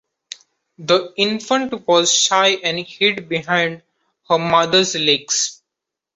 The 0.79 1.13
infant 1.15 1.85
was 1.87 2.11
shy 2.11 2.53
and 2.63 2.79
hid 2.79 3.29
behind 3.29 3.83
her 4.29 4.39
mother’s 4.39 4.95
legs. 4.95 5.61